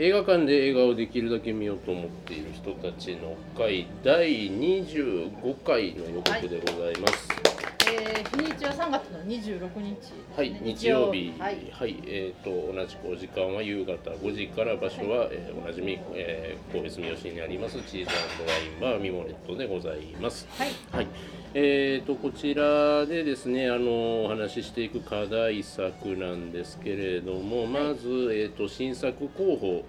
[0.00, 7.67] 映画館で映画をできるだけ見ようと思っている人たちの会第25回の予告でございます。
[7.90, 9.96] えー、日にちは3月の26日。
[10.36, 12.02] はい、日曜日、は、はいい。
[12.06, 20.46] えっ、と同じくお時間は夕方5時から場所は、えーおなじみ、えー、神戸住吉にありますチーズワインバーミモレットでございます。
[20.58, 20.72] はい。
[20.92, 21.08] はい、
[21.54, 29.84] えー、とこちらでですねあのお話ししていく課題作なんですけれども、まず、えー、と新作候補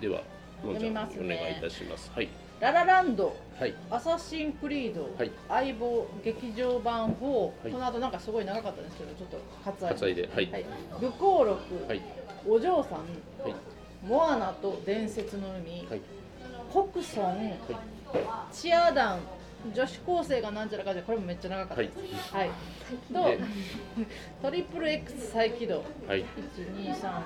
[0.00, 0.20] では
[0.62, 1.36] 読みますね。
[1.36, 2.10] お願いいたします。
[2.14, 2.28] はい、
[2.60, 5.30] ララランド、はい、アサシンクリード、はい。
[5.48, 7.72] 相棒、劇場版4、はい。
[7.72, 9.38] この後なんかすごい長かったんですけど、ちょっと
[9.86, 10.14] 割愛。
[10.14, 10.28] で。
[10.32, 10.50] はい。
[10.50, 10.64] はい。
[11.00, 12.02] 愚行録、はい、
[12.48, 13.54] お嬢さん、はい、
[14.06, 16.00] モアナと伝説の海、はい、
[16.72, 17.52] コクソン、
[18.52, 19.20] チアダン、
[19.74, 22.34] 女子高生がなんちゃらかじゃこれもめっちゃ長かったです。
[22.34, 22.50] はい。
[23.12, 23.38] とで、
[24.40, 25.84] トリプル X 再起動。
[26.06, 26.24] はい、1、
[26.76, 27.18] 2、3、4、5、6、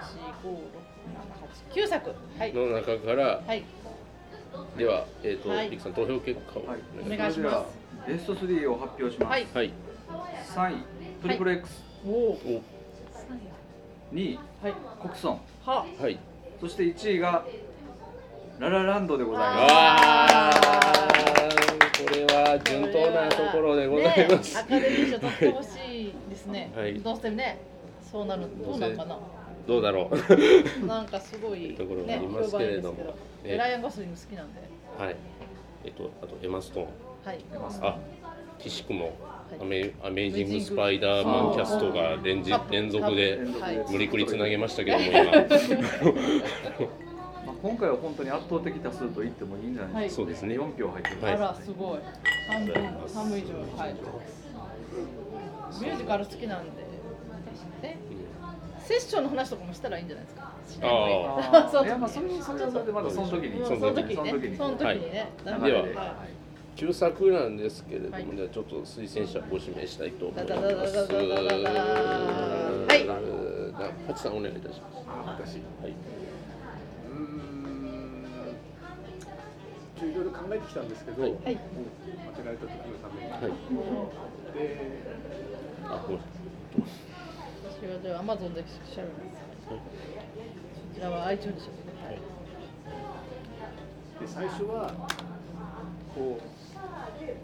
[1.74, 2.14] 7、8、9作。
[2.39, 2.52] はい。
[2.52, 3.62] の中からはい。
[4.77, 7.66] では、えーとはいリクさん投票結果をはいお願いしますそれでは
[8.06, 9.30] ベスト3を発表します。
[9.30, 9.46] はい。
[9.55, 9.72] はい、
[10.55, 10.83] 3位、
[11.22, 12.12] トリプル X、おお。
[12.12, 12.62] お
[14.12, 14.74] 2位、はい。
[14.98, 15.86] コクソン、は。
[16.00, 16.19] はい、
[16.61, 17.44] そして1位が
[18.58, 20.61] ララランドでございます。
[22.05, 24.55] これは順当なところでございます。
[24.55, 26.73] ね、アカデミー賞取ってほしいですね。
[26.77, 27.58] はいどうしてもね。
[28.11, 28.42] そうなる。
[28.64, 29.19] どうなんかな。
[29.67, 30.17] どうだろう。
[30.86, 31.75] なんかすごい。
[31.75, 33.14] ところがあねりますけれども
[33.45, 34.61] ねライアンゴスリング好きなんで。
[34.98, 35.17] はい。
[35.84, 36.86] えっと、あとエマストーン。
[37.25, 37.39] はい。
[37.80, 37.98] あ、
[38.58, 43.84] ティシクもはいアメアメイジングスパイダーマンキャストが連日連続ではい。
[43.91, 45.20] 無理くりつなげましたけども今。
[47.62, 50.55] 今回は本当に圧倒的多数と言ってもいいんじゃないですか、は、そうですね。
[50.55, 52.00] 四票入ってます、あらすごい。
[52.48, 52.74] 半分
[53.14, 53.48] 半分以上
[55.80, 56.70] ミュージカル好きなんで。
[57.83, 57.96] え
[58.80, 60.52] セッションの話とかもしたらいいんじゃないですか？
[60.83, 61.84] ああ そう。
[61.84, 62.27] いやまあそは
[62.92, 63.64] まだその時に。
[63.64, 65.86] その時にその時にね、い、では、
[66.27, 66.33] い。
[66.74, 70.52] 旧作なんですけれども、はい、ちょっと推薦者ご指名したいと思います。
[70.56, 70.58] は
[72.96, 73.05] い。
[74.14, 74.96] チさんお願いいたします。
[75.27, 75.61] 私。
[75.80, 75.95] はい。
[77.12, 78.24] ーん
[79.98, 81.58] ちょいろいろ考えてきたんですけど、はいはい。
[82.34, 83.40] 当てられた時のために、はい。
[84.52, 85.02] で
[85.84, 86.20] あ、ごめん。
[87.80, 88.95] 私はじゃあアマゾンで調べます。
[89.68, 89.78] こ
[90.95, 91.70] ちらは iTunes で。
[92.05, 92.18] はい。
[94.20, 94.92] で最初は
[96.14, 96.42] こう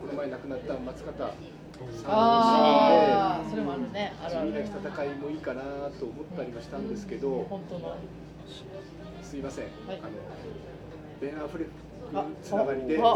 [0.01, 1.35] この前亡くなった松方さん
[2.07, 4.13] あそれもあるね。
[4.25, 7.97] あるある戦いもいいかなと思ったりはしたんですけど、本当の。
[9.23, 10.11] すいません、はいあの
[11.21, 11.69] ベン・アフレッ
[12.15, 13.15] あクつながりであ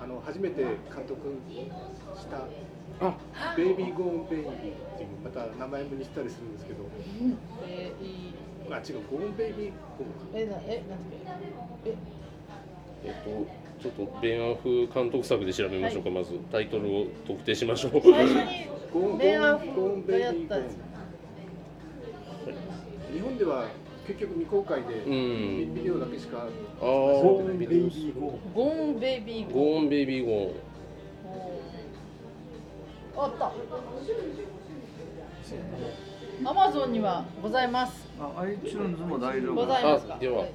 [0.00, 1.36] あの初めて監督
[2.18, 2.48] した
[3.56, 6.84] 「ベイビー・ゴーン・ベイビー」っていうまた名前も似てたりするんですけど
[7.68, 7.92] え。
[8.70, 10.98] あ違う「ゴーン・ベイビー・ゴーン」え、な、え、なん。
[11.84, 11.94] え、
[13.04, 13.46] えっと、
[13.82, 18.00] ちょっとベンアフ監督作で調べましょうか、まずタイトルを特定しましょう。
[18.00, 18.66] 最初に。
[18.92, 20.78] ゴーン・ベンアフやったんです。
[23.12, 23.68] 日本では
[24.06, 28.20] 結局未公開でんビデオだけしかあさーれてないビデオ
[28.54, 29.52] ゴーンベイビーゴーン。
[29.54, 30.52] ゴーンベイビーゴーン。
[33.16, 33.52] あった。
[36.50, 38.08] アマゾンにはございます。
[38.20, 39.54] あ iTunes も大丈夫。
[39.54, 40.14] ございますか？
[40.16, 40.52] あでははい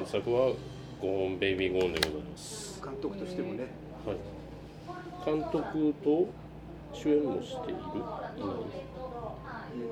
[0.00, 0.52] 旧作は
[1.00, 2.80] ゴーンベイビーゴーンでございます。
[2.82, 3.66] 監督としてもね
[4.04, 4.16] はい。
[5.24, 6.26] 監督と
[6.92, 7.74] 主演もしている？
[7.74, 7.82] いない
[8.38, 8.97] えーと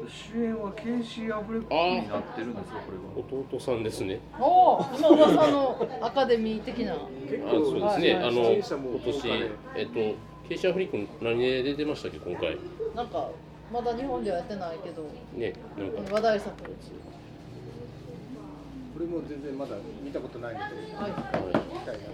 [0.09, 3.05] 主演はケイシー・アフレックになってるんですよこれは。
[3.49, 4.21] 弟さんですね。
[4.39, 6.95] おお、今噂のアカデミー的な。
[7.29, 8.15] 結あ、そうですね。
[8.15, 8.71] はいあの今年
[9.77, 10.15] えっと
[10.49, 12.57] ケイシャーフリック何で出てましたっけ今回。
[12.95, 13.29] なんか、
[13.73, 15.03] まだ日本ではやってないけど。
[15.35, 16.63] ね、なんか話題作。
[16.63, 16.69] こ
[19.01, 20.71] れも全然まだ見たことないのでは
[21.09, 21.11] い。
[21.11, 21.63] は。
[21.73, 22.07] 見たいない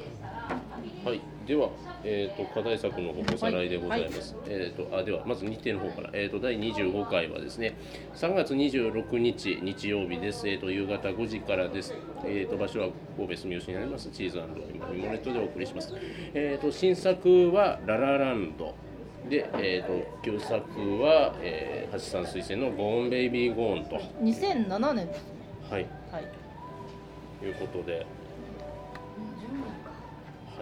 [1.04, 1.70] はい、では、
[2.04, 4.36] えー、と課題作の方おさらいでございます。
[4.46, 7.76] えー、とあではまず日程の方から、えー、と第25回はですね
[8.14, 11.94] 3月26日日曜日です、えー、と夕方5時からです、
[12.24, 14.38] えー、と場所は神戸住吉にありますチーズ
[14.74, 15.94] 今ミモレットでお送りします。
[16.34, 18.74] えー、と新作はララランド
[19.28, 20.54] で、えー、と旧作
[21.00, 25.24] は、えー、橋さん推薦のゴーンベイビーゴーンと、2007年です。
[25.70, 26.24] はい、はい。
[27.44, 28.06] いうことで。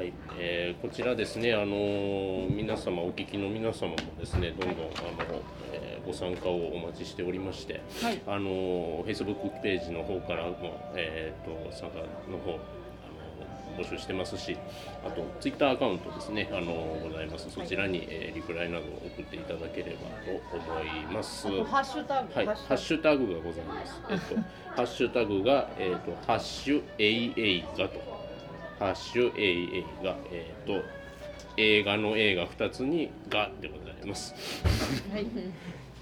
[0.01, 5.43] はい、えーこちらですね、あのー皆様、お聞きの皆様もですね、どんどんあの、
[5.75, 8.19] えーご参加をお待ちしておりまして、はい。
[8.27, 10.57] あのー、Facebook ページの方からも、
[10.97, 11.99] えー、と参加
[12.31, 14.57] の方、あの募集してますし
[15.07, 21.47] あとツイッターアカウントですねあのございますそちらに、えーリプライなどを送っていただければと思います。
[21.65, 24.01] ハッシュタグ、はい、ハッシュタグがございます。
[24.09, 24.35] えっと、
[24.77, 28.20] ハッシュタグが、えっと、ハッシュ AA がと、
[28.81, 30.83] ハッシュ AA が、えっと、
[31.59, 34.35] 映画の映画2つにがでございます。
[35.13, 35.27] はい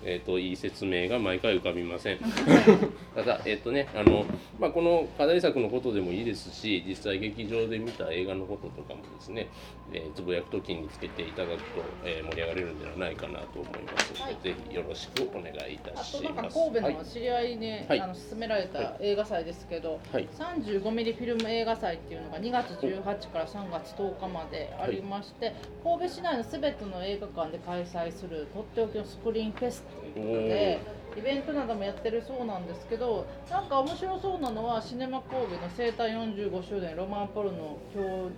[0.04, 2.18] えっと、いい説明が毎回浮かびません。
[3.14, 4.24] ただ、えっとね、あの、
[4.58, 9.48] まあ、この課題作のことでもいいですし、実際劇場で見た映画のこととかもですね。
[9.92, 11.60] えーつぶやくときにつけていただくと、
[12.04, 16.58] えー盛り上がれるんではないかなと思いますので、はいぜひよろしくお願いいたあしとなんかます。
[16.58, 23.02] 神戸はいの知り合いに、はいあの勧められた映画祭ですけど、はい35ミリフィルム映画祭っていうのが2月18
[23.32, 29.82] から3月10日までありまして、神戸市内のすべての映画館で開催するとっておきのスクリーンフェス
[30.14, 30.80] ということで
[31.16, 38.30] イベントなどもやってるそうなんですけどなんか面白そうなのはシネマ神戸の生誕45周年ロマンポルノ強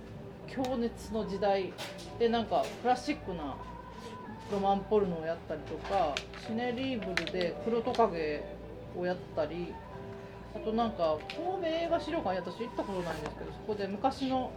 [0.47, 1.71] 強熱の時代。
[2.19, 3.55] でなんかクラシックな
[4.51, 6.13] ロマンポルノをやったりとか
[6.45, 8.43] シネリーブルで黒トカゲ
[8.97, 9.73] をやったり
[10.53, 14.51] あとなんか神戸映画資料館私行ったことないんですけどそこで昔の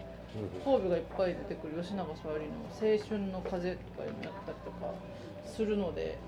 [0.65, 4.93] 神戸がいっぱい出てくる吉永小百合の「青春の風」とかいうのやったりとか
[5.47, 6.19] するので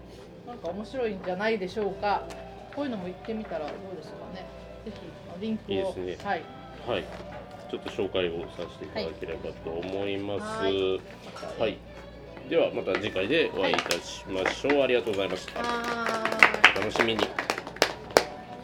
[0.46, 2.22] なんか面白いんじゃないでしょうか。
[2.74, 4.46] こういうのも行ってみたらどうですかね。
[4.84, 5.74] ぜひリンクを。
[5.74, 6.28] いいですね。
[6.28, 6.42] はい。
[6.86, 7.04] はい、
[7.68, 10.42] ちょっと紹介をさせていただければと思います。
[10.42, 10.62] は
[11.58, 11.72] はい。
[11.72, 11.78] い、
[12.48, 14.82] ではまた次回でお会いいたしましょう。
[14.82, 15.60] ありがとうございました。
[15.60, 17.35] お楽しみに。